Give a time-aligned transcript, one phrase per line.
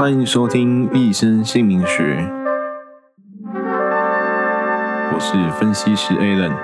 [0.00, 2.16] 欢迎收听《一生姓名学》，
[5.12, 6.56] 我是分析师 Alan。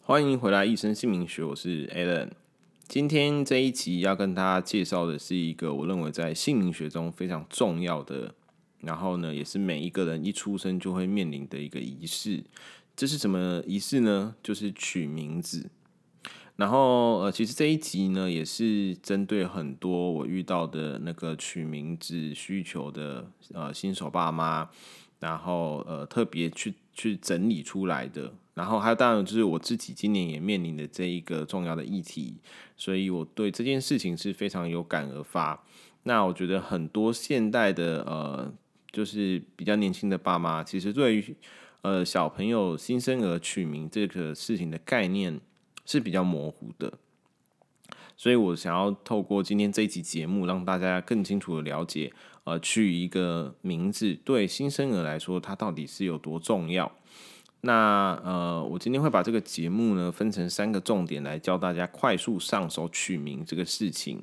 [0.00, 2.30] 欢迎回来《一生姓名学》，我是 Alan。
[2.90, 8.34] 今天这一集要跟大家介绍的是一个我认为在姓名学中非常重要的，
[8.80, 12.42] 然后呢，也是每一个人一出生就会面临的一个仪式。
[12.96, 14.34] 这是什么仪式呢？
[14.42, 15.70] 就是取名字。
[16.56, 24.68] 然后呃，其实这一集呢，也是针对很多我遇到的那个取名字需求的呃新手爸妈，
[25.20, 28.32] 然后呃特别去去整理出来的。
[28.60, 32.34] 然后还有当然就是我自己今年也面临的这一个重要的议题，
[32.76, 35.64] 所以我对这件事情是非常有感而发。
[36.02, 38.52] 那我觉得很多现代的呃，
[38.92, 41.34] 就是比较年轻的爸妈，其实对于
[41.80, 45.40] 呃小朋友新生儿取名这个事情的概念
[45.86, 46.92] 是比较模糊的。
[48.14, 52.12] 所以我想要透过今天这一集节目，让大家更清楚的了解，
[52.44, 56.92] 呃，取一个名字对新生儿来说，它到底是有多重要。
[57.62, 64.22] 那呃，我今天会把这个节目呢分成三个重点来教大家快速上手取名这个事情。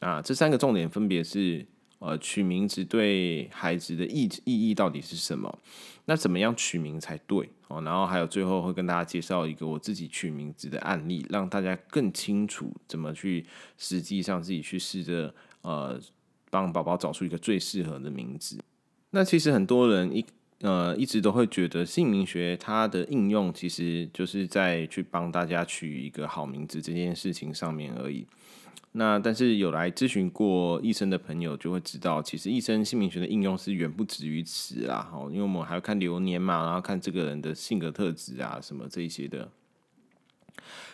[0.00, 1.66] 啊，这三个重点分别是
[1.98, 5.58] 呃，取名字对孩子的意意义到底是什么？
[6.04, 7.50] 那怎么样取名才对？
[7.66, 13.44] 哦，然后还有最后会跟大家介绍一个我自己取名字的案例，让大家更清楚怎么去
[13.76, 16.00] 实际上自己去试着呃，
[16.50, 18.62] 帮宝宝找出一个最适合的名字。
[19.10, 20.24] 那其实很多人一
[20.60, 28.26] 呃，一直都会觉得姓名学它的应用其实就是在去帮大家取一个好名字这件事情上面而已。
[28.92, 35.08] 那但是有来咨询过医生的朋友就会知道，其实医生姓名学的应用是远不止于此啦。
[35.12, 39.48] 哈，因为我们还要看流年嘛，然后看这个人的性格特质啊什么这一些的。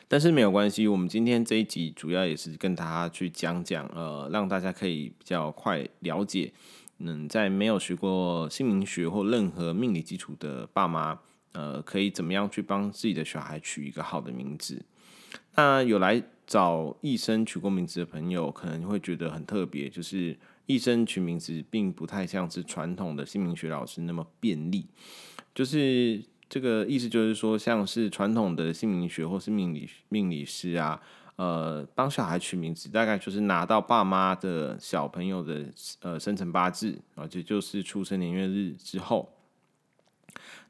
[0.07, 6.53] 但是没有关系，我们今天这一集主要也是跟大家去讲讲，呃，让大家可以比较快了解。
[6.99, 11.19] 嗯，在没有学过姓名学或任何命理基础的爸妈，
[11.53, 14.85] 呃，可以怎么样去帮自己的小孩取一个好的名字？
[15.57, 24.87] 那有来找一生取过名字的朋友，可能会觉得很特别，就是一生取名字并不太像是传统的姓名学老师那么便利。
[25.55, 31.03] 就是这个意思，就是说，像是传统的姓名学或是命理命理师啊。
[31.37, 35.67] 呃，帮小孩取名字，大概就是拿到爸妈的小朋友的
[36.01, 39.33] 呃生辰八字啊，这就是出生年月日之后，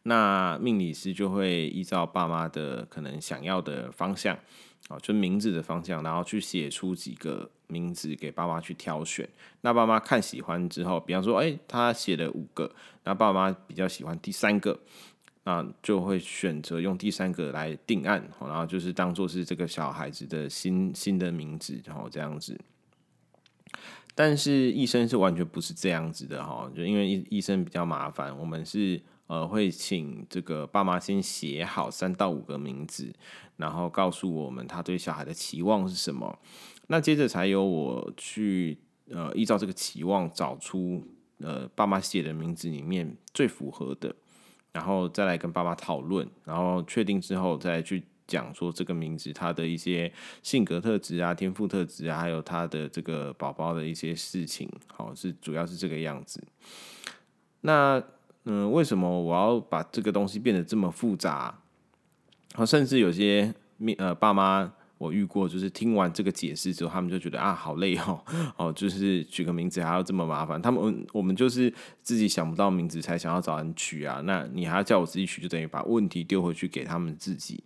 [0.05, 4.35] 那命理师就会依照爸妈的可能想要的方向
[4.89, 9.29] 啊，就名字的方向，然后去写出几个名字给爸妈去挑选。
[9.61, 14.81] 那爸妈看喜欢之后，比方说，哎，他写了五个，那爸妈比较喜欢第三个。
[15.44, 22.59] 那就会选择用第三个来定案，然后就是当做是这个小孩子的新新的名字，然后这样子。
[24.15, 33.12] 但是医生是完全不是这样子的哈，就因为医医生比较麻烦，我们是呃会请这个爸妈先写好三到五个名字，
[33.56, 36.38] 然后告诉我们他对小孩的期望是什么，
[36.87, 38.78] 那接着才由我去
[39.10, 41.04] 呃依照这个期望找出
[41.41, 44.15] 呃爸妈写的名字里面最符合的。
[44.75, 50.12] 然后再来跟爸妈讨论，然后确定之后再去讲说这个名字他的一些
[50.43, 56.43] 性格特质啊、天赋特质啊，还有他的这个宝宝的一些事情，好，是主要是这个样子。
[57.63, 58.03] 那
[58.45, 61.59] 嗯，为什么我要把这个东西变得这么复杂？
[62.53, 63.55] 好，甚至有些
[63.97, 64.71] 呃爸妈。
[65.04, 68.20] 我遇过，就是听完这个解释之后，他们就觉得啊，好累哦，
[68.56, 70.60] 哦，就是取个名字还要这么麻烦。
[70.60, 71.72] 他们我们就是
[72.03, 77.62] 自己想不到名字才想要找人取啊，那你还要叫我自己取，就等于把问题丢回去给他们自己。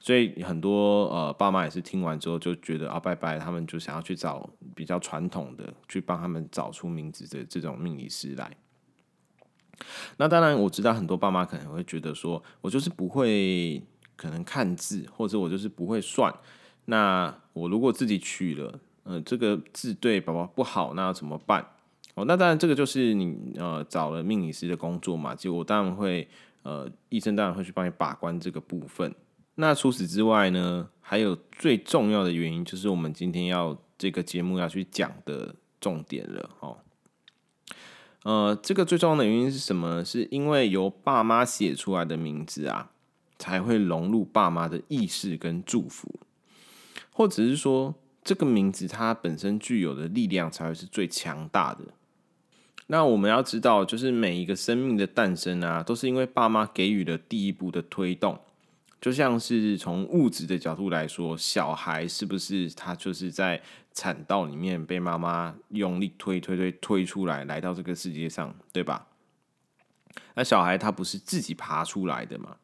[0.00, 8.54] 所以很多呃爸妈也是听完之后就觉得啊，拜拜，他们就想要去找比较传统的，去帮他们找出名字的这种命理师来。
[10.18, 13.82] 那当然，我知道很多爸妈可能会觉得说，我就是不会
[14.14, 16.32] 可能看字，或者我就是不会算。
[16.86, 21.66] 那我如果自己取了，呃，这个字对宝宝不好，那要怎么办？
[22.14, 26.28] 哦，那当然这个就是你呃找了命理师的工作嘛，就我当然会
[26.62, 29.14] 呃医生当然会去帮你把关这个部分。
[29.56, 36.78] 那除此之外呢，还有最重要的原因就是我们今天要这个节目要去讲的重点了哦。
[38.24, 40.04] 呃，这个最重要的原因是什么？
[40.04, 42.90] 是因为由爸妈写出来的名字啊，
[43.38, 46.08] 才会融入爸妈的意识跟祝福。
[47.16, 47.94] 或者是说，
[48.24, 51.84] 这个名字它本身具有的力量才会是最强大的。
[52.88, 58.38] 那我们要知道，就是每一个生命的诞生啊，都是因为爸妈给予了第一步的推动。
[59.00, 63.62] 就像是从物质的角度来说，小孩是不是他就是在
[63.92, 69.06] 产道里面被妈妈用力推推推推出来，来到这个世界上，对吧？
[70.34, 72.56] 那小孩他不是自己爬出来的嘛？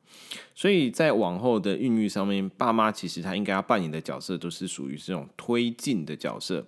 [0.55, 6.67] 所以在往后的孕育上面，爸妈其实他应该要扮演的角色，都是属于这种推进的角色，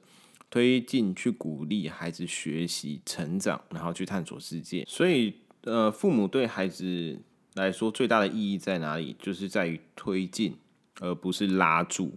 [0.50, 4.84] 推进去鼓励孩子学习成长，然后去探索世界。
[4.88, 7.20] 所以，呃，父母对孩子。
[7.54, 9.14] 来说最大的意义在哪里？
[9.18, 10.56] 就是在于推进，
[11.00, 12.14] 而不是拉住。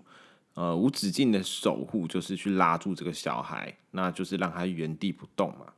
[0.53, 5.73] 呃，无止境的守护就是去拉住这个小孩，那就是让他原地不动嘛。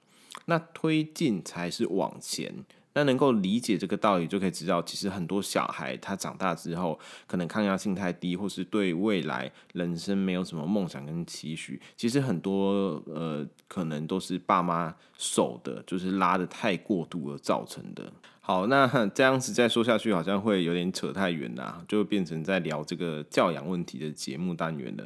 [0.46, 2.54] 那推进才是往前。
[2.98, 11.80] 那能够理解这个道理，就可以知道，其实很多小孩他长大之后，可能抗压性太低，或是对未来人生没有什么梦想跟期许。
[11.96, 18.12] 其实很多呃，可能都是爸妈手的，就是拉得太过度而造成的。
[18.42, 25.06] 好，那 这样子再说下去，好像会有点扯太远啦，就变成在聊这个教养问题的节目单元了。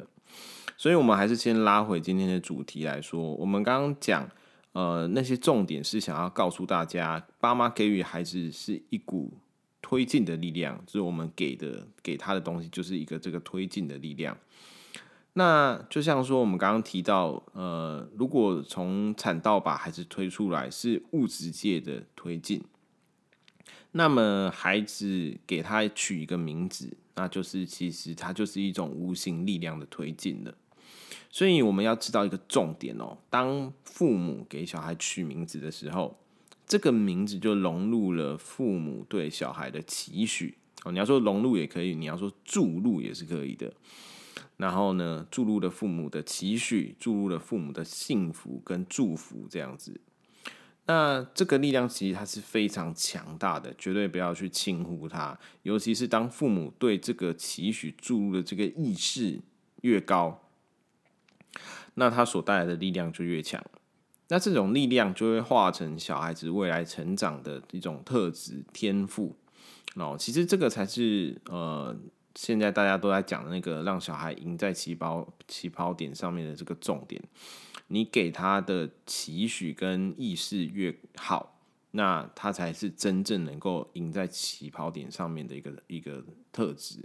[0.78, 4.26] 所以，我们还是先拉回今天的主题来说，我们刚刚讲。
[4.72, 9.32] 呃，那些重点是想要告诉大家，爸妈给予孩子是一股
[9.82, 14.36] 推进的力量，就是我们给的给他的东西，就是一个这个推进的力量。
[15.34, 22.62] 那就像说，我们刚刚提到，呃，如果从产道把孩子推出来是物质界的推进，
[23.92, 30.54] 那么孩子给他取一个名字，那就是其实它就是一种无形力量的推进了。
[31.32, 36.18] 所以我们要知道一个重点哦，当父母给小孩取名字的时候，
[36.66, 40.92] 这个名字就融入了父母对小孩的期许哦。
[40.92, 43.72] 你要说融入也可以，你要说注入也是可以的。
[44.58, 49.98] 然后呢，注入了父母的期许，注入了父母的幸福跟祝福这样子。
[50.84, 55.38] 那这个力量其实它是非常强大的，绝对不要去轻忽它。
[55.62, 59.40] 尤其是当父母对这个期许注入的这个意识
[59.80, 60.38] 越高。
[61.94, 63.62] 那他所带来的力量就越强，
[64.28, 69.36] 那这种力量就会化成小孩子未来成长的一种特质天赋
[69.96, 70.16] 哦。
[70.18, 71.94] 其实这个才是呃，
[72.34, 77.22] 现在大家都在讲的那个让小孩赢在起跑起跑点上面的这个重点。
[77.88, 81.58] 你给他的期许跟意识越好，
[81.90, 87.04] 那他才是真正能够赢在起跑点上面的一个一个特质。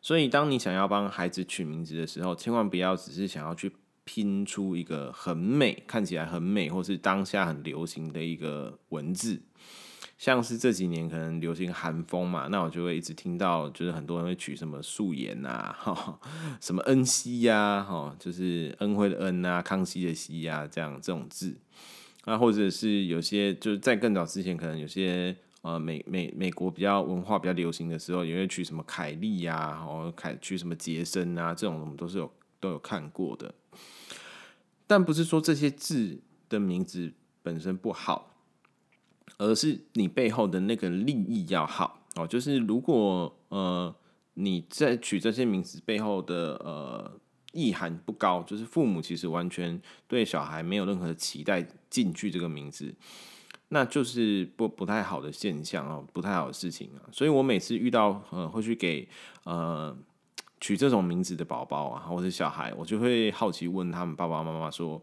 [0.00, 3.72] 所以，当你想要帮孩子取名字的时候，千万不要只是想要去
[4.04, 9.42] 拼出一个很美、看起来很美，或是当下很流行的一个文字。
[10.16, 16.18] 像是这几年可能流行韩风嘛，那我就会一直听到，就是很多人会取什么素颜啊，哈，
[16.60, 21.56] 什么恩熙呀，哈，就是恩惠的恩啊，康熙的熙呀，这样这种字。
[22.24, 25.36] 那或者是有些就是在更早之前，可能有些。
[25.62, 33.52] 呃，美美美国比较文化比较流行的时候，也会取什么凯莉呀、啊，然后凯取什么杰森啊，这种我们都是有都有看过的。
[34.86, 37.12] 但不是说这些字的名字
[37.42, 38.36] 本身不好，
[39.36, 42.26] 而是你背后的那个利益要好哦。
[42.26, 43.94] 就是如果呃
[44.34, 47.20] 你在取这些名字背后的呃
[47.52, 52.94] 意涵不高，就是父母其实完全对小孩没有任何期待进去这个名字。
[53.68, 57.04] 那就是不不太好的现象哦，不太好的事情啊。
[57.12, 59.08] 所以我每次遇到呃会去给
[59.44, 59.96] 呃
[60.60, 65.00] 取这种名字的宝宝啊，或者小孩，我就会好奇问他们爸爸妈妈说：“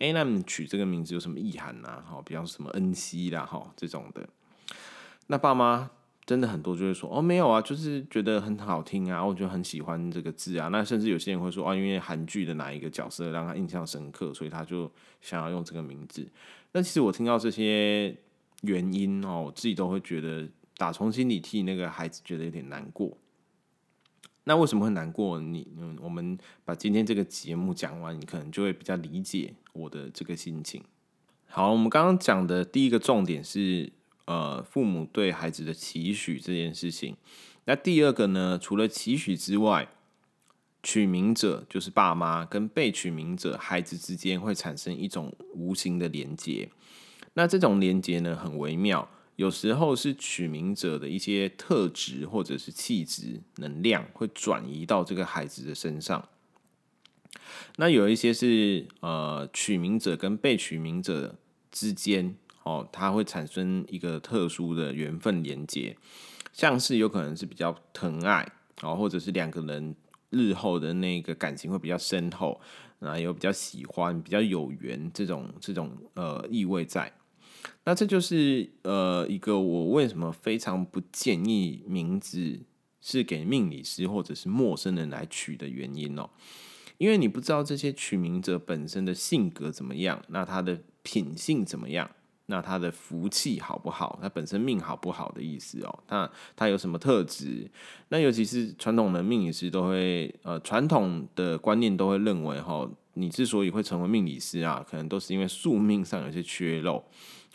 [0.00, 2.02] 哎，那你取这个名字有什么意涵呢？
[2.08, 4.28] 哈，比方说什么恩熙啦，哈这种的。”
[5.28, 5.90] 那爸妈
[6.26, 14.90] 真的很多就会说：“哦，没有啊，就是觉得很好听啊，我就很喜欢这个字啊。”那甚至有些人会说：“啊，因为韩剧的哪一个角色让他印象深刻，所以他就
[15.20, 16.28] 想要用这个名字。”
[16.72, 18.16] 那其实我听到这些
[18.62, 23.16] 原因哦，我自己都会觉得打从心里替那个孩子觉得有点难过。
[24.48, 25.40] 那为什么会难过？
[25.40, 30.82] 你嗯，我们把今天这个节目讲完，你可能就会比较理解我的这个心情。
[31.46, 33.92] 好，我们刚刚讲的第一个重点是
[34.26, 37.16] 呃，父母对孩子的期许这件事情。
[37.64, 39.88] 那第二个呢，除了期许之外，
[40.82, 46.70] 取名者就是爸妈跟被取名者孩子之间会产生一种无形的连接，
[47.34, 56.28] 那这种连接呢，很微妙，有时候是取名者的一些特质或者是气质能量会转移到这个孩子的身上，
[57.76, 61.36] 那有一些是呃取名者跟被取名者
[61.72, 65.96] 之间哦，它会产生一个特殊的缘分连接，
[66.52, 68.46] 像是有可能是比较疼爱
[68.82, 69.94] 哦，或者是两个人。
[70.30, 72.60] 日后的那个感情会比较深厚，
[72.98, 77.10] 啊，有比较喜欢、比较有缘这种这种呃意味在。
[77.84, 82.58] 那这就是呃一个我为什么非常不建议名字
[83.00, 86.28] 是给命理师或者是陌生人来取的原因哦，
[86.98, 92.10] 因为你不知道这些取名者本身的性格怎么样，那他的品性怎么样。
[92.48, 94.18] 那他的福气好不好？
[94.22, 95.98] 他本身命好不好的意思哦。
[96.08, 97.68] 那他有什么特质？
[98.08, 107.04] 那尤其是传统的命理师都会，呃，传统的观念都会认为，哈，你之所以会成为命理师啊，可能都是因为宿命上有些缺漏，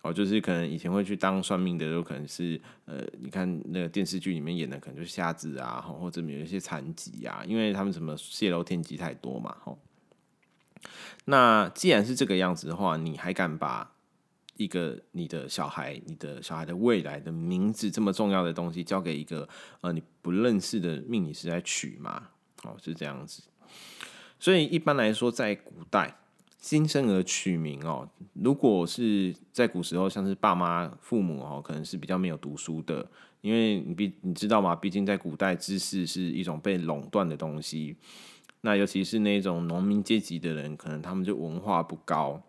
[0.01, 9.73] 哦，就是可能以前会去当算命的，都可能是，呃，你看那个电视剧里面演的，可能就是瞎子啊，或者有一些残疾啊，因为他们什么泄露天机太多嘛，哈。
[11.23, 13.93] 那既然是这个样子的话，你还敢把？
[14.63, 19.47] 一个你的小孩，你的小孩的未来的名字这么重要的东西，交给一个
[19.81, 22.29] 呃你不认识的命理师来取嘛？
[22.63, 23.41] 哦，是这样子。
[24.39, 26.15] 所以一般来说，在古代
[26.59, 33.09] 新生儿取名哦，如果是在古时候，像是爸妈、父母哦，可能是比较没有读书的，
[33.41, 34.75] 因为你毕你知道吗？
[34.75, 37.95] 毕竟在古代，知识是一种被垄断的东西。
[38.61, 42.39] 那尤其是那种农民阶级的人，可能他们就文化不高。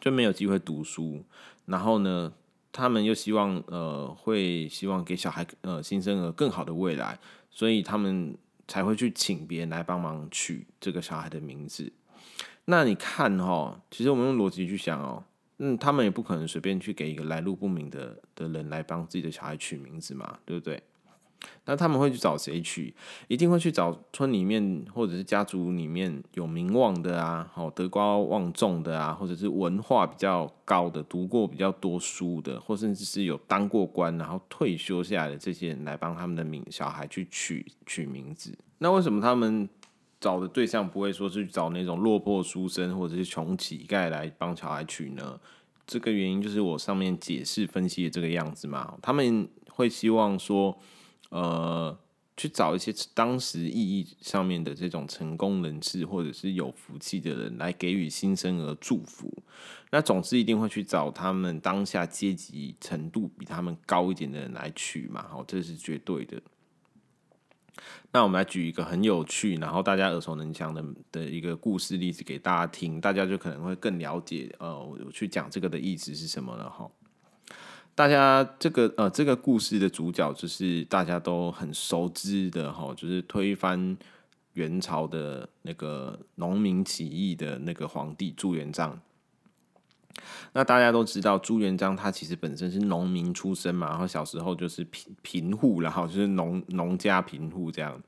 [0.00, 1.24] 就没有机会读书，
[1.66, 2.32] 然后呢，
[2.72, 7.18] 他们又希望呃会希望给小孩呃新生儿更好的未来，
[7.50, 8.36] 所以他们
[8.68, 11.92] 才会去请别人来帮忙取这个小孩的名字。
[12.66, 15.24] 那你看哦，其实我们用逻辑去想哦，
[15.58, 20.82] 嗯，他们也不可能随便去给一个来路不明的的人来帮自己的小孩取名字嘛，对不对？
[21.66, 22.94] 那他们会去找谁取？
[23.28, 38.52] 一定会去找村里面或者是家族里面有名望的啊，好德高望重的啊，或者是文化比较高的、读过比较多书的，或甚至是有当过官然后退休下来的这些人来帮他们的名小孩去取取名字。
[38.78, 39.68] 那为什么他们
[40.20, 45.40] 找的对象不会说是找那种落魄书生或者是穷乞丐来帮小孩取呢？
[45.86, 50.78] 这个原因就是我上面解释分析的这个样子嘛，他们会希望说。
[51.34, 51.98] 呃，
[52.36, 59.42] 去找一些当时意义上面的这种成功人士，或者是有福气的人来给予新生儿祝福。
[59.90, 66.40] 那总是一定会去找他们当下阶级程度比他们高一点的人来取嘛，好，这是绝对的。
[68.12, 76.88] 那我们来举一个很有趣，然后大家耳熟能详的的一个故事例子给大家听，大家就可能会更了解，呃，我去讲这个的意思是什么了哈。
[77.96, 83.96] 大家这个呃，这个故事的主角就是大家都很熟知的哈，就是推翻
[84.54, 89.00] 元朝的那个农民起义的那个皇帝朱元璋。
[90.54, 98.02] 那大家都知道朱元璋他其实本身是农民出身嘛，然后小时候就是贫贫户，然后就是农农家贫户这样。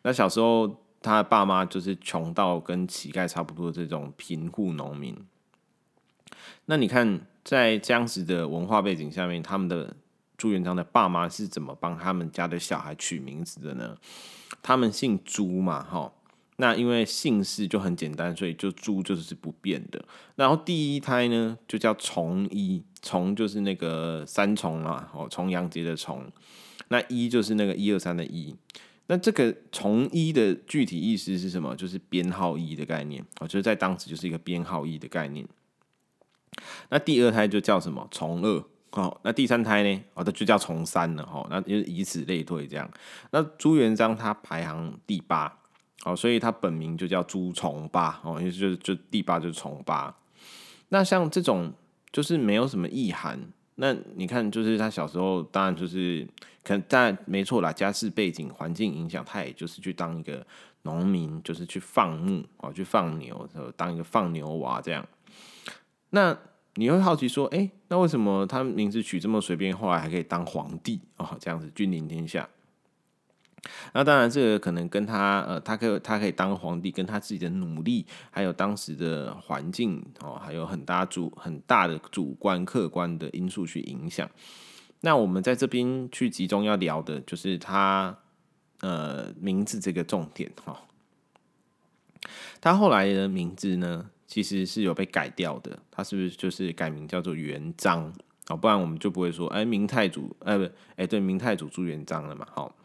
[0.00, 5.14] 那小时候他的爸妈就是穷到跟乞丐差不多这种贫户农民。
[6.64, 7.26] 那你看。
[7.48, 9.96] 在这样子的文化背景下面，他们的
[10.36, 13.96] 朱元璋的爸妈是怎么帮他们家的小孩取名字的呢？
[14.62, 16.12] 他们姓朱嘛，哈，
[16.56, 20.04] 那因为姓氏就很简单，所以就朱就是不变的。
[20.36, 26.30] 然后第一胎呢，就叫重一，重就是那个三重啊，哦，重阳节的重，
[26.88, 28.54] 那一就是那个一二三的一。
[29.06, 31.74] 那这个重一的具体意思是什么？
[31.74, 35.48] 就是编号一的概念，哦，就是在当时就是一个编号一的概念。
[36.88, 38.06] 那第二胎就叫什么？
[38.10, 39.20] 重二哦。
[39.22, 40.04] 那第三胎呢？
[40.14, 41.46] 哦，它就叫重三了哈。
[41.50, 42.90] 那就是以此类推这样。
[43.30, 45.58] 那朱元璋他排行第八，
[46.04, 50.14] 哦，所以他本名就叫朱重八哦，因为就就第八就是重八。
[50.88, 51.72] 那像这种
[52.10, 53.40] 就是没有什么意涵。
[53.80, 56.26] 那你看，就是他小时候当然就是
[56.64, 60.44] 可能当然没错啦，家世背景环境影响，他也就是去当一个
[60.82, 65.06] 农民，就是去放牧哦，去放牛，当一个放牛娃这样。
[66.10, 66.38] 那
[66.74, 71.36] 你会好奇说，哎、那为什么他名字取这么随便，后来还可以当皇帝哦？
[71.40, 72.48] 这样子君临天下。
[73.92, 84.30] 那当然，这个可能跟他呃，他可他可以当皇帝，跟他自己的努力，还有当时的环境哦，还有很大主很大的主观客观的因素去影响。
[85.00, 88.16] 那我们在这边去集中要聊的就是他
[88.80, 90.76] 呃名字这个重点哈、哦。
[92.60, 94.10] 他后来的名字呢？
[94.28, 98.12] 其实是有被改掉的，他是不是就是改名叫做元璋？
[98.46, 102.46] 啊，不然我们就不会说，哎，明太祖，哎不，哎对，明太祖朱元璋了嘛。
[102.50, 102.76] 好，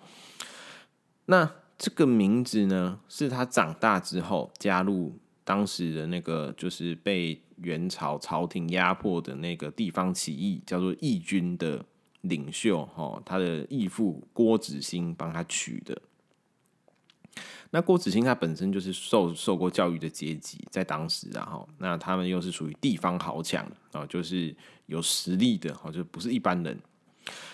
[1.25, 11.85] 那这个名字呢，是他长大之后加入当时的那个，就是被元朝朝廷压迫的那个地方起义，叫做义军的
[12.21, 16.01] 领袖，哈，他的义父郭子兴帮他取的。
[17.75, 26.79] 那郭子兴他本身就是受受过教育的阶级，在当时啊哈，那他们又是属于地方豪强啊，就是有实力的，哈，就不是一般人，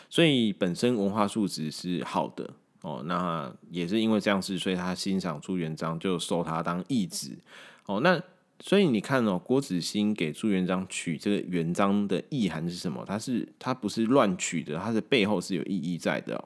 [0.10, 3.02] 所以本身文化素质是好的哦。
[3.06, 7.38] 那也是因为这样子，所以他欣赏朱元璋，就收他当义子
[7.86, 8.02] 哦。
[8.02, 8.22] 那
[8.60, 13.06] 所以你看哦，郭子兴给朱元璋取这个元璋的意涵是什么？
[13.08, 16.44] 他是他不是乱取的，他的背后是有意义在的。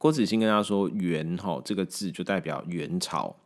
[0.00, 3.36] 郭子兴跟他说：“元哈这个字就代表元朝，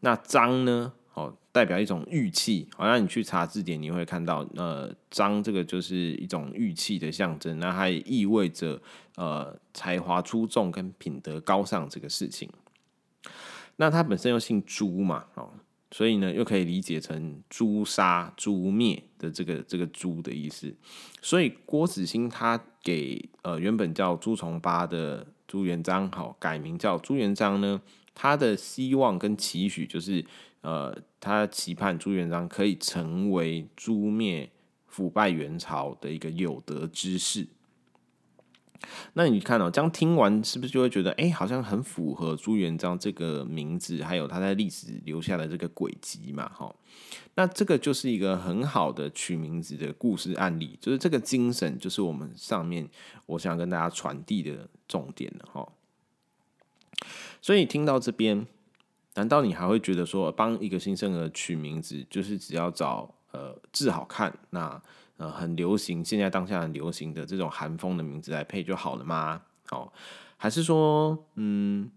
[0.00, 0.92] 那璋呢？
[1.14, 2.66] 哦，代表一种玉器。
[2.76, 7.60] 好像你去查字典，你会看到，呃，璋这个就是一种玉器的象征。
[7.60, 8.82] 那它也意味着
[9.14, 12.50] 呃才华出众跟品德高尚这个事情。
[13.76, 15.48] 那他本身又姓朱嘛，哦。”
[15.92, 20.74] 所以呢，又可以理解成诛杀、诛灭的这个这个“诛”的意思。
[21.22, 27.80] 所以郭子兴他给呃原本叫朱重八的朱元璋好改名叫朱元璋呢，
[28.14, 30.24] 他的希望跟期许就是
[30.60, 34.50] 呃，他期盼朱元璋可以成为诛灭
[34.86, 37.48] 腐败元朝的一个有德之士。
[39.14, 46.48] 那你看哦，这样听完是不是就会觉得，哎，好像很符合朱元璋这个名字，还有他在历史留下的这个轨迹嘛？
[46.50, 46.72] 哈，
[47.38, 52.88] 那这个就是一个很好的取名字的故事案例，就是这个精神，就是我们上面
[53.26, 55.72] 我想跟大家传递的重点了哈。
[57.40, 58.44] 所以听到这边，
[59.14, 64.82] 难道你还会觉得说，帮一个新生儿取名字，就是只要找呃字好看那？
[65.18, 69.42] 呃，很流行，现在当下很流行的这种韩风的名字来配就好了吗？
[69.70, 69.92] 哦，
[70.36, 71.90] 还是说，嗯，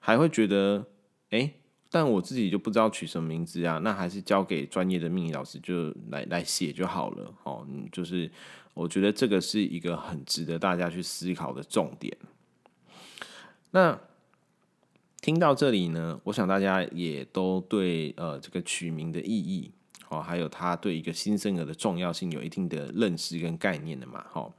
[0.00, 0.84] 还会觉得，
[1.30, 1.52] 哎、
[1.90, 3.78] 但我自己就不知道取什么名字啊？
[3.78, 7.34] 那还是交给专业的命理老师就来来写就好了。
[7.44, 8.30] 哦，嗯，就是
[8.74, 12.16] 我觉得这个是一个很值得大家去思考的重点。
[13.70, 13.98] 那
[15.20, 19.72] 听到这里呢，我想大家也都对呃这个取名的意义。
[20.08, 24.24] 哦，还有他对一个新生儿的重要性有一定的认识跟概念的嘛？
[24.30, 24.54] 好，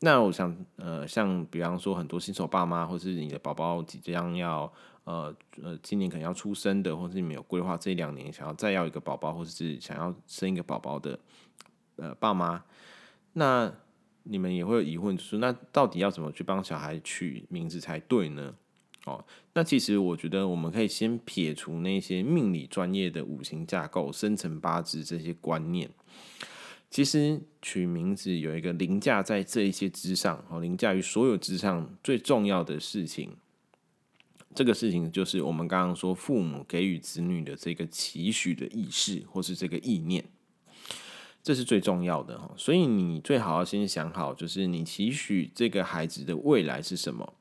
[0.00, 4.70] 那我想，呃，像比方说很多新手爸妈，或是你的宝宝即将要，
[5.04, 11.18] 呃呃，今年可能要出生的，或是你们有规划这两年想要再要一个宝宝，或者是想要生一个宝宝的，
[11.96, 12.62] 呃，爸妈，
[13.32, 13.72] 那
[14.22, 18.54] 你们也会有疑问，就是那到底要怎么去帮小孩取名字才对呢？
[19.06, 25.90] 哦，那其实我觉得我们可以先撇除那些命理专业的五行架构、生辰八字这些观念。
[26.90, 33.36] 其实取名字有一个凌驾在这一些之上，哦，凌驾于所有之上最重要的事情。
[34.54, 40.24] 这个事情就是我们刚刚说父母给予子女的这个期许的意识，或是这个意念，
[41.42, 42.50] 这是最重要的。
[42.56, 47.34] 所以你最好要先想好，就是你期许这个孩子的未来是什么。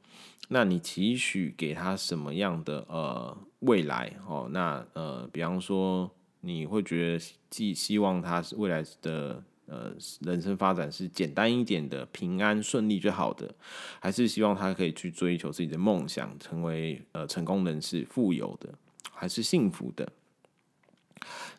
[0.49, 4.13] 那你期许给他什么样的呃未来？
[4.27, 6.09] 哦，那呃，比方说，
[6.41, 13.53] 你会觉得既希望他未来的呃人生发展是简单一点的、平安顺利就好的，
[13.99, 18.69] 还是希望他可以去追求自己的梦想，成为呃成功人士、富有的，
[19.12, 20.12] 还是幸福的？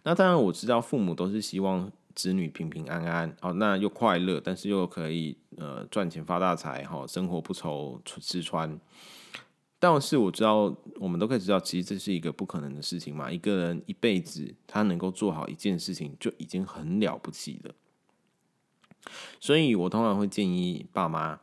[0.03, 1.91] 那当然，我知道父母都是希望。
[2.13, 8.79] 子女平平安安哦，那又快乐，但是又可以呃赚钱发大财哈，生活不愁吃穿。
[9.79, 13.31] 但是我知道，我们都可以知道，其实这是一个不可能的事情嘛。
[13.31, 17.75] 一个人一辈子他能够做好一件事情，就已经很了不起了。
[19.41, 21.41] 所以我通常会建议爸妈，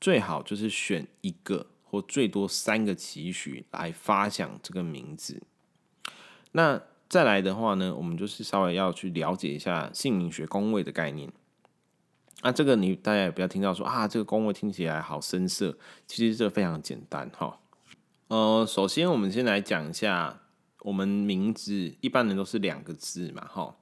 [0.00, 5.42] 最好就是选一个或最多三个期许来发想这个名字。
[6.52, 11.30] 那再来的话呢，我们就是稍微要去了解一下姓名学宫位的概念。
[12.42, 17.58] 那这个你大家也不要听到说啊，这个宫位听起来好深涩，其实这个非常简单哈。
[18.28, 20.42] 呃，首先我们先来讲一下，
[20.80, 23.76] 我们名字一般人都是两个字嘛，哈，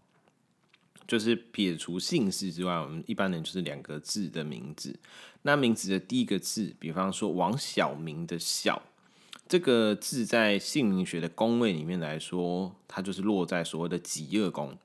[1.07, 4.99] 就是撇除姓氏之外，我们一般人就是两个字的名字。
[5.43, 8.83] 那名字的第一个字，比方说王晓明的晓。
[9.47, 14.77] 这个字在姓名学的宫位里面来说，它就是落在所谓的己亥宫。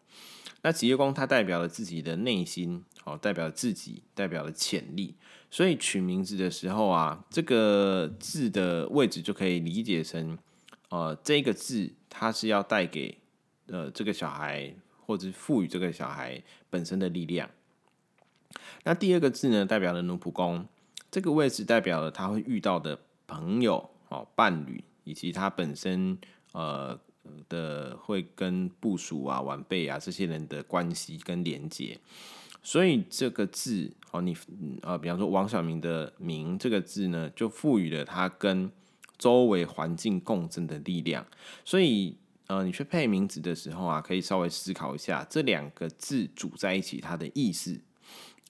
[0.62, 5.16] 那己亥宫它代表了自己的内心，哦，代表自己，代表了潜力。
[5.50, 10.38] 所以取名字的时候啊，这个字的位置就可以理解成，
[10.90, 13.18] 呃，这个字它是要带给
[13.68, 14.76] 呃这个小孩，
[15.10, 17.50] 或者赋予这个小孩本身的力量。
[18.84, 20.68] 那第二个字呢，代表了奴仆宫，
[21.10, 23.90] 这个位置代表了他会遇到的朋友。
[24.10, 26.18] 哦，伴侣以及他本身
[26.52, 27.00] 呃
[27.48, 32.00] 的会跟部属啊、晚辈啊这些人的关系跟连接，
[32.64, 34.36] 所以这个字哦，你
[34.82, 38.72] 呃，比方说王晓明的明这个字呢，就赋予了他跟
[39.20, 41.24] 周围环境共振的力量。
[41.64, 42.18] 所以，
[42.50, 47.80] 呃，你去配名字的时候啊，可以稍微思考一下这两个字组在一起它的意思，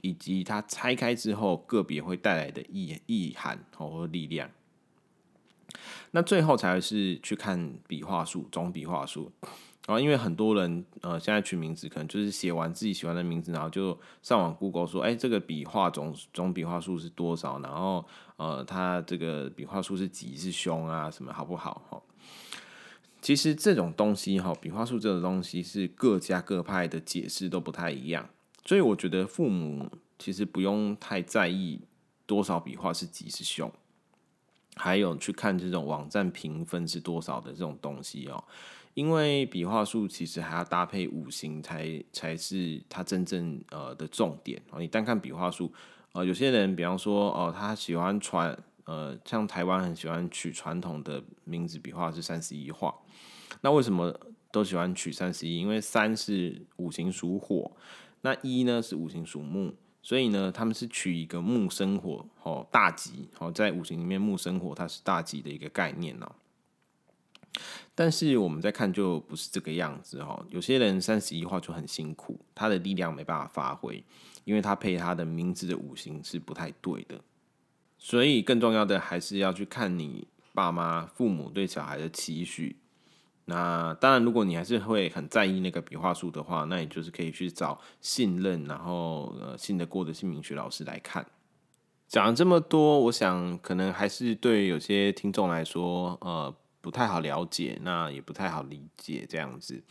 [0.01, 4.49] 以及它拆开之后个别会带来的意意涵和力量。
[6.11, 9.31] 那最后才是去看笔画数，总笔画数。
[9.85, 17.59] 然后，因为很多人呃现在取名字，可能就是写完自己喜欢的名字，然后就上网 Google 说，哎，这个笔画总总笔画数是多少？
[17.59, 18.05] 然后
[18.37, 21.11] 呃，它这个笔画数是吉是凶啊？
[21.11, 21.81] 什么好不好？
[21.89, 22.01] 哈，
[23.21, 28.29] 其实这种东西哈，笔画数这种东西是各家各派的解释都不太一样，
[28.65, 31.81] 所以我觉得父母其实不用太在意
[32.25, 33.71] 多少笔画是吉是凶。
[34.75, 38.41] 还有去看这种网站评分是多少的这种东西哦，
[38.93, 44.79] 因为笔画数其实还要搭配五行才才是它真正呃的重点哦。
[44.79, 45.73] 你单看笔画数，
[46.13, 48.57] 呃，有些人比方说哦，他喜欢传
[48.89, 52.91] 呃，像台湾很喜欢取传统的名字笔画是三十一画，
[53.61, 54.19] 那为什么
[54.51, 55.59] 都喜欢取三十一？
[55.59, 57.71] 因为三是五行属火，
[58.21, 59.75] 那一呢是五行属木。
[60.01, 66.31] 所以呢，他们是取一个木生火，哦，大吉，哦，在五行里面木生火，它是大吉的一个概念哦。
[67.93, 74.03] 但是我们在看就不是这个样子哈，有些人三十一画就很辛苦，他的力量没办法发挥，
[74.45, 77.21] 因为他配他的名字的五行是不太对的。
[77.99, 82.77] 所以更重要的还是要去看你爸妈、父母对小孩的期许。
[83.45, 91.25] 那当然，如果你还是会很在意那个笔画数的话，那你就是可以去找信任，然后呃信得过的姓名学老师来看。
[92.07, 99.83] 讲了这么多，我想可能还是对有些听众来说，呃不太好了解，那也不太好理解这样子。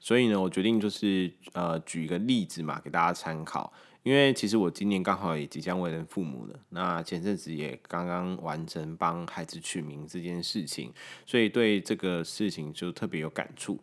[0.00, 3.72] 所以呢，我决定就是呃举一个例子嘛，给大家参考。
[4.02, 10.92] 因为其实我今年刚好也即将为人父母了，那前阵子也刚刚完成帮孩子取名这件事情，
[11.24, 13.78] 所以对这个事情就特别有感触。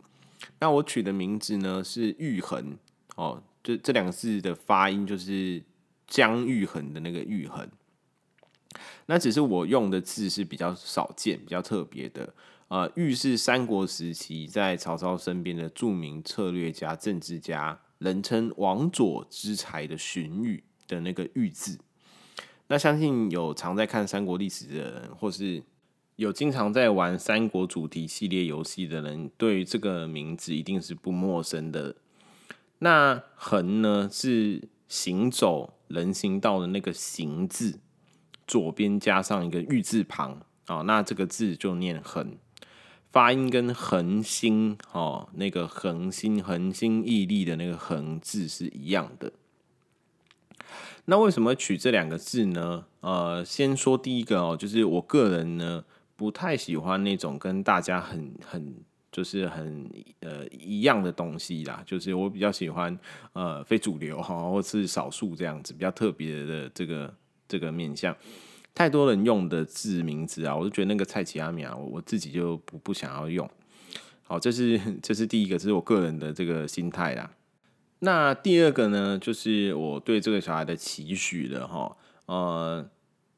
[0.59, 2.77] 那我取的名字呢是玉衡
[3.15, 5.63] 哦，这这两个字的发音就是
[6.05, 7.69] 姜玉恒的那个玉恒。
[9.05, 12.33] 那只是我用的字是比较少见、比较特别的。
[12.67, 17.79] 呃，玉是三国时期在曹操身边的著名策略家、政治家。
[17.99, 21.77] 人称王佐之才的荀彧的那个彧字，
[22.67, 25.61] 那相信有常在看三国历史的人，或是
[26.15, 31.95] 有经常在玩三国主题系列游戏的人，对于这个名字一定是不陌生的。
[32.79, 37.79] 那横呢，是行走人行道的那个行字，
[38.47, 42.37] 左边加上一个玉字旁，哦，那这个字就念横。
[43.11, 49.31] 发音跟恒心哦，那个恒心、恒心毅力的那个恒字是一样的。
[51.05, 52.85] 那为什么取这两个字呢？
[53.01, 55.83] 呃，先说第一个哦，就是我个人呢
[56.15, 58.75] 不太喜欢那种跟大家很很
[59.11, 62.95] 就是很呃一样的东西啦，就是我比较喜欢
[63.33, 67.11] 呃非主流哈，或是少数这样子比较特别的这个
[67.47, 68.15] 这个面向。
[68.79, 73.45] 太多人用的字名字啊，我就觉得那个蔡奇阿米啊，我我自己就不不想要用。
[74.23, 77.29] 好，这是 这是第一个，这是我个人的这个心态啦。
[77.99, 81.97] 那第二个呢，就是我对这个小孩的期许了哈。
[82.27, 82.89] 呃，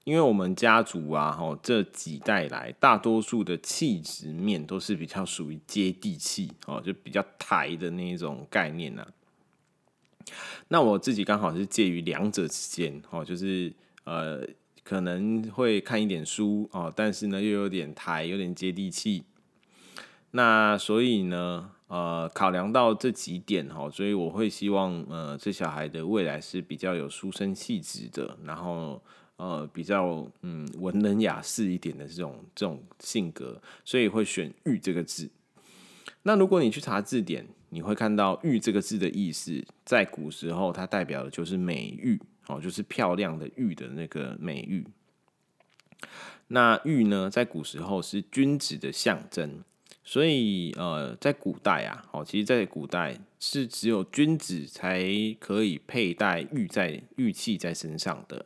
[0.03, 9.07] 因为我们家族啊，哈这几代来，大多数的气质面都是比较属于接地气哦，就比较台的那一种概念呐。
[10.67, 13.73] 那我自己刚好是介于两者之间哦，就是
[14.03, 14.47] 呃。
[14.91, 19.23] 可能会看一点书哦，但是呢又有点台，有点接地气。
[20.31, 29.01] 那所以呢，呃，考量到这几点哈，所以我会希望呃，这小孩的未来是比较有书生气质的，然后
[29.37, 35.29] 呃，比较嗯文人雅士一点的这种这种性格，所以会选“玉”这个字。
[36.23, 42.19] 那如果你去查字典，你会看到“玉”这个字的意思，在古时候它代表的就是美玉。
[42.51, 44.85] 哦，就是漂亮的玉的那个美玉。
[46.47, 49.63] 那玉呢，在古时候是君子的象征，
[50.03, 55.01] 所以呃，在古代啊，哦，其实，在古代是只有君子才
[55.39, 58.45] 可以佩戴玉在玉器在身上的。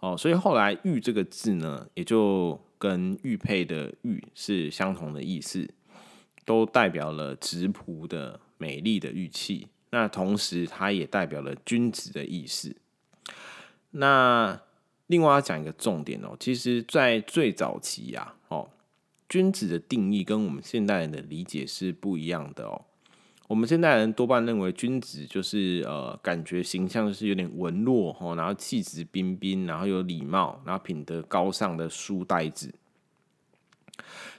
[0.00, 5.66] 哦，所以后来“玉”这个字呢，也就跟玉佩的“玉”是相同的意思，
[6.44, 9.68] 都代表了质朴的美丽的玉器。
[9.90, 12.76] 那同时，它也代表了君子的意思。
[13.92, 14.60] 那
[15.06, 18.68] 另外要讲一个重点哦，其实，在最早期呀，哦，
[19.28, 22.82] 君子的定义跟我们现代人的理解是不一样的哦。
[23.48, 32.74] 我们现代人多半认为君子就是呃，感觉形象是有点文弱哦，然后气质彬彬，然后有礼貌，然后品德高尚的书呆子。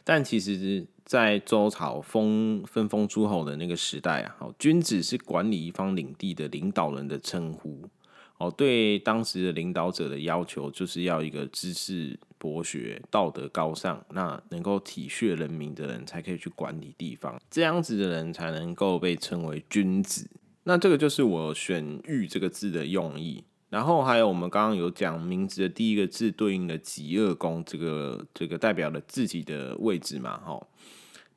[0.03, 7.89] 但其实，在周朝封分封诸侯的那个时代啊，君子是管理一方领地的领导人的称呼。
[8.38, 17.41] 哦，对当时的领导者的要求，就是要一个知识博学、道德高尚，那能够体恤人民的人，才可以去管理地方。
[17.50, 20.30] 这样子的人才能够被称为君子。
[20.63, 23.43] 那这个就是我选“玉”这个字的用意。
[23.69, 30.65] 然后还有我们刚刚有讲名字的第一个字对应的己二宫，这个这个代表了自己的位置嘛，哈。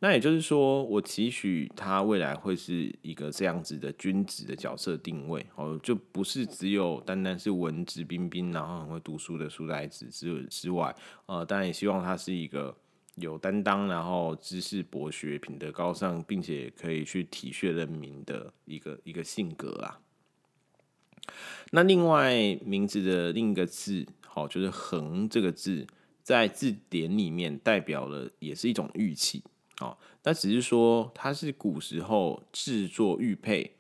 [0.03, 12.75] 那也就是说，我期许他未来会是一个这样子的君子的角色定位，哦，就不是只有单单是文质彬彬，然后很会读书的书呆子之之外，呃，当然也希望他是一个
[13.17, 20.01] 有担当，然后知识博学、品德高尚，并且可以去体恤人民的一个一个性格啊。
[21.73, 25.87] 那另外名字的另一个字，好，就是“衡”这个字，
[26.23, 29.45] 在字典里面代表了也是一种玉器，
[29.81, 33.75] 哦，那只是说它是古时候制作玉佩、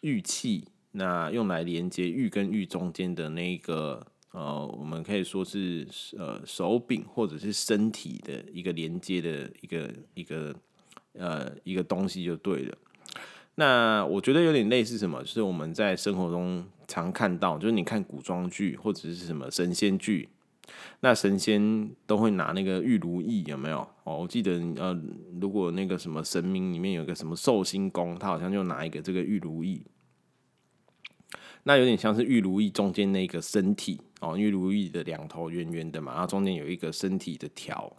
[0.00, 5.86] 玉器，那用来连接玉跟玉中间的那个呃，我们可以说是
[6.16, 10.54] 呃手柄或者是身体的一个连接的一个一个
[11.12, 12.78] 呃一个东西就对了。
[13.56, 20.30] 那我觉得有点类似什么，就是我们在生活中常看到，就是你看古装剧或者是什么神仙剧，
[21.00, 23.80] 那神仙都会拿那个玉如意，有没有？
[24.04, 24.98] 哦，我记得呃，
[25.40, 29.82] 如果那个什么神明里面有个什么寿星公，他好像就拿一个这个玉如意，
[31.64, 37.96] 那有点像是玉如意中间那个身体哦，玉如意的两头圆圆的嘛，然后中间有一个身体的条。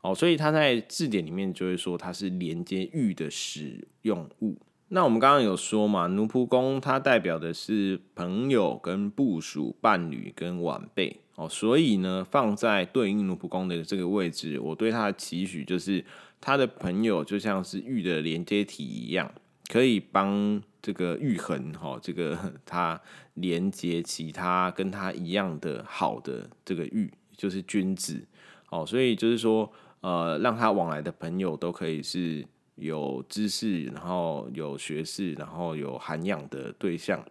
[0.00, 4.58] 哦，所以它在字典里面就会说它是连接玉的使用物。
[4.88, 11.20] 那我们刚刚有说嘛，奴仆宫它代表的是朋友、跟部属、伴侣跟晚辈。
[11.36, 16.04] 哦，所以呢，放在对应奴仆宫的这个位置，我对他的期许就是，
[16.40, 19.32] 他的朋友就像是玉的连接体一样，
[19.68, 23.00] 可以帮这个玉衡哈，这个他
[23.34, 28.24] 连接其他跟他一样的好的这个玉，就是君子。
[28.70, 29.72] 哦，所以就是说。
[30.04, 32.44] 呃，让他往来的朋友都可以是
[32.76, 37.24] 有知识，然后有学识，然后有涵养的对象，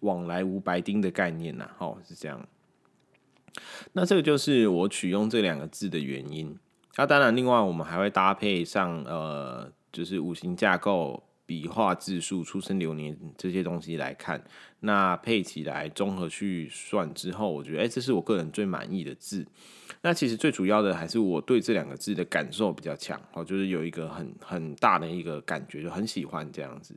[0.00, 2.46] 往来无白丁的概念呐，哦，是这样。
[3.92, 6.58] 那这个就是我取用这两个字的原因。
[6.96, 14.44] 那当然，另外我们还会搭配上呃，就是五行架构、笔画字数、出生流年这些东西来看，
[14.80, 19.46] 那配起来综合去算之后，我觉得，哎，这是我个人最满意的字。
[20.02, 26.94] 那其实最主要的还是我对这两个字的感受比较强，哦，就是有一个很很大的一个感觉，就很喜欢这样子。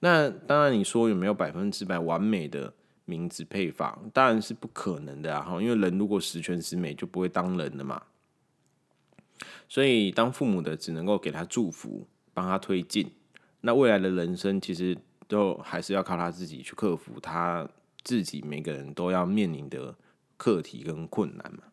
[0.00, 4.10] 那当然，你说有没有百分之百完美的名字配方？
[4.12, 8.02] 当然是不可能的啊，因为人如果十全十美，就不会当人了嘛。
[9.68, 13.12] 所以当父母的只能够给他祝福，帮他推进。
[13.66, 17.68] 那未来的人生其实都还是要靠他自己去克服，他
[18.04, 19.92] 自己每个人都要面临的
[20.36, 21.64] 课题跟困难嘛。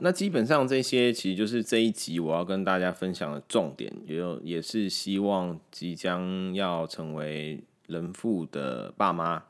[0.00, 9.42] 那基本上这些其实就是这一集我要跟大家分享的重点，也有也是希望即将要成为人父的爸妈、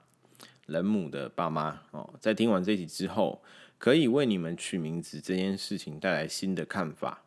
[0.66, 3.42] 人母的爸妈哦，在听完这集之后，
[3.78, 7.24] 可以为你们取名字这件事情带来新的看法。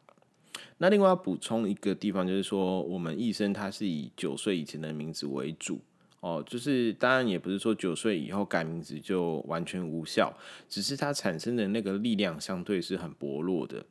[0.79, 5.79] 那另外要补充一个地方，就是说我们一生它是以九岁以前的名字为主。
[6.21, 10.33] 哦，就是当然也不是说九岁以后改名字就完全无效，
[10.67, 13.85] 只是它产生的那个力量相对是很薄弱的。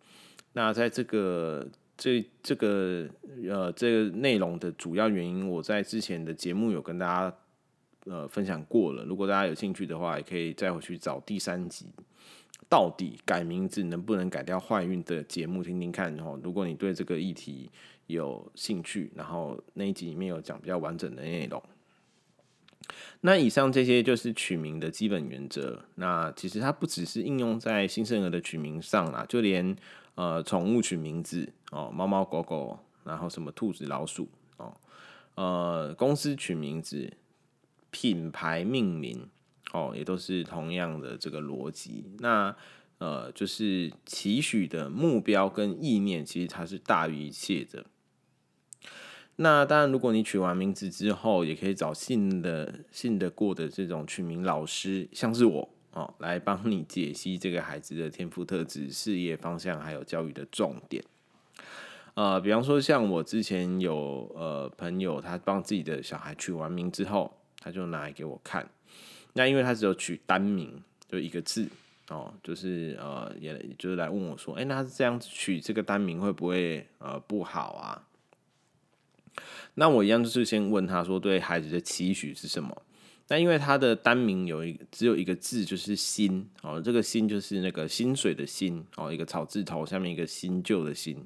[0.53, 3.09] 那在这个这这个
[3.49, 7.35] 呃这个内容的主要原因，我在之前的节目有跟大家
[8.05, 9.05] 呃分享过了。
[9.05, 11.87] 如果大家有兴趣的话，也可以再回去找第三集，
[12.69, 16.15] 到底改名字能不能改掉坏运的节目听听看。
[16.21, 17.71] 哦，如果你对这个议题
[18.07, 21.63] 有兴趣，然后那一集里面有讲比较完整的内容。
[23.21, 25.83] 那以上这些就是取名的基本原则。
[25.97, 29.77] 那其实它不只是应用在新生儿的取名上啦，就连
[30.15, 34.75] 呃宠物取名字哦，猫猫狗狗，然后什么兔子老鼠哦，
[35.35, 37.13] 呃公司取名字、
[37.91, 39.29] 品牌命名
[39.73, 42.05] 哦，也都是同样的这个逻辑。
[42.19, 42.55] 那
[42.99, 47.85] 呃就是期许的目标跟意念，其实它是大于一切的。
[49.37, 61.05] 那当然，如果你取完名字之后，也可以找信的信得过的这种取名老师，像是我哦，来帮你解析这个孩子的天赋特质、事业方向，还有教育的重点。
[62.15, 68.69] 呃，比方说像我之前有呃朋友，他帮自己的小孩取完名之后，他就拿来给我看。
[69.39, 71.69] 那因为他只有取单名，就一个字，
[72.09, 78.05] 哦，就是呃，也就是来问我说，哎，那这样取这个单名会不会呃不好啊？
[79.75, 82.83] 那我一样就是先问他说，对孩子的期许是什么？
[83.29, 91.25] 那因为他的单名有一只有一个字，就是“新”哦，这个“新”就是那个薪水的“薪”哦，一个草字头下面一个新旧的“新”。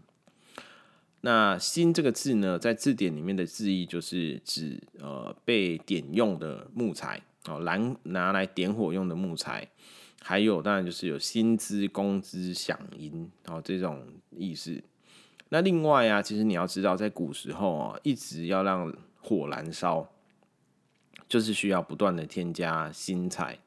[1.22, 9.68] 那“新”这个字呢，在字典里面的字义就是指呃被点用的木材哦，燃拿来点火用的木材。
[10.20, 14.82] 还有当然就是有薪资、工资、饗银哦这种意思。
[15.48, 20.08] 那另外啊，其实你要知道，在古时候啊，一直要让火燃烧。
[21.28, 23.58] 就是需要不断的添加新材，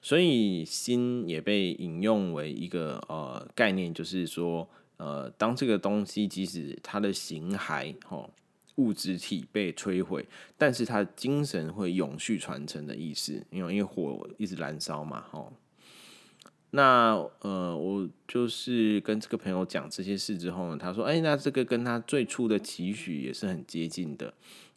[0.00, 8.30] 所以新也被引用为一个呃概念，就是说呃，当这个东西即使它的形骸哦
[8.76, 15.52] 物质体被摧毁，但是它的精神会永续传承的意思，因为因为火一直燃烧嘛，吼。
[16.74, 24.32] 那呃，我就是跟这个朋友讲这些事之后呢，他说，哎，那这个跟他最初的期许也是很接近的。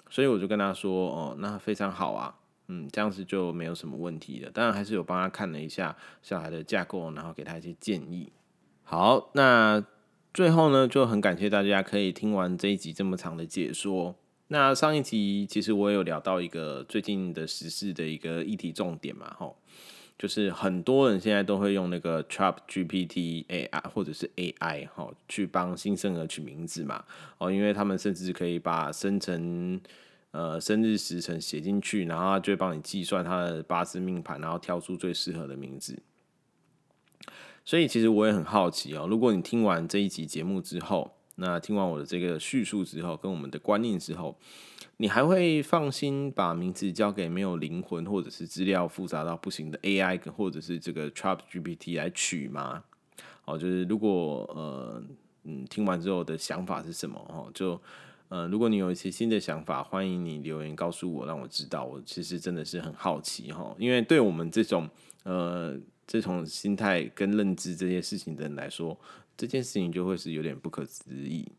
[0.09, 2.35] 所以我就跟他说：“哦，那非常好啊，
[2.67, 4.51] 嗯，这样子就没有什么问题了。
[4.51, 8.31] 当然还是有帮他看了一下小孩的架构，然后给他一些建议。
[8.83, 9.83] 好，那
[10.35, 14.13] 最后呢，就很感谢大家可以听完这一集这么长的解说。
[14.49, 19.55] 那上一集其实我有聊到一个最近的时事的一个议题重点嘛，吼，
[20.19, 27.05] 就是很多人现在都会用那个 ChatGPT AI 或者是 AI 哈，去帮新生儿取名字嘛，
[27.37, 29.79] 哦，因为他们甚至可以把生辰
[30.31, 35.97] 呃生日时辰写进去，然后他就会帮你计算他的八字命盘，然后挑出最适合的名字。
[37.65, 44.37] 所以其实我也很好奇哦，如果你听完这一集节目之后，那听完我的这个叙述之后，跟我们的观念之后。
[44.97, 52.81] 你还会放心把名字交给没有灵魂或者是资料复杂到不行的 AI 或者是这个 ChatGPT 来取吗？
[53.43, 55.03] 哦，就是如果呃
[55.43, 57.19] 嗯听完之后的想法是什么？
[57.27, 57.81] 哦，就
[58.29, 61.83] 呃如果你有一些新的想法，欢迎你留言告诉我，让我知道。
[61.83, 64.89] 我其实真的是很好奇哈，因为对我们这种
[65.23, 68.99] 呃这种心态跟认知这些事情的人来说，
[69.35, 71.51] 这件事情就会是有点不可思议。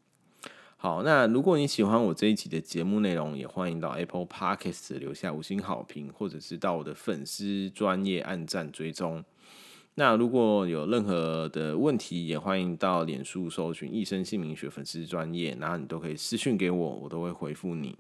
[0.77, 9.25] 好，那如果你喜欢我这一期的节目内容，也欢迎到 Apple Podcast 留下五星好评，或者是到我的粉丝专业按赞追踪。
[9.95, 17.97] 那如果有任何的问题，也欢迎到脸书搜寻一生姓名学粉丝专业，然后你都可以私讯给我，我都会回复你。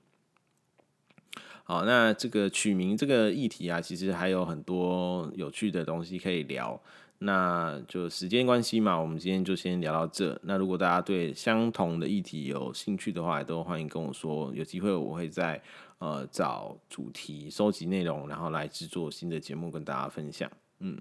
[1.68, 6.81] 好，那这个取名这个议题啊，其实还有很多有趣的东西可以聊。
[7.18, 10.38] 那就时间关系嘛，我们今天就先聊到这。
[10.44, 14.52] 那如果大家对相同的议题有兴趣的话，都欢迎跟我说。
[14.55, 15.61] 有机会我会再
[15.98, 20.48] 呃找主题、收集内容，然后来制作新的节目跟大家分享。
[20.79, 20.96] 嗯，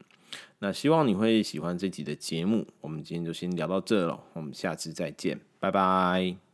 [0.58, 2.66] 那希望你会喜欢这集的节目。
[2.82, 6.45] 我们今天就先聊到这了，我们下次再见，拜拜。